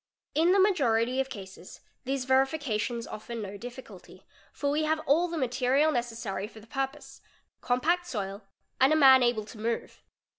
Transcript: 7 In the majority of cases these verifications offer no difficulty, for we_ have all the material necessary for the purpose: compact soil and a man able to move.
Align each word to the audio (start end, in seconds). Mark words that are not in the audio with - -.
7 0.35 0.47
In 0.47 0.51
the 0.55 0.59
majority 0.59 1.19
of 1.21 1.29
cases 1.29 1.79
these 2.05 2.25
verifications 2.25 3.05
offer 3.05 3.35
no 3.35 3.55
difficulty, 3.55 4.25
for 4.51 4.71
we_ 4.71 4.81
have 4.87 4.99
all 5.05 5.27
the 5.27 5.37
material 5.37 5.91
necessary 5.91 6.47
for 6.47 6.59
the 6.59 6.65
purpose: 6.65 7.21
compact 7.61 8.07
soil 8.07 8.41
and 8.79 8.91
a 8.91 8.95
man 8.95 9.21
able 9.21 9.45
to 9.45 9.59
move. 9.59 10.01